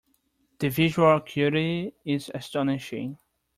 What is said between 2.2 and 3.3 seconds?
astonishing.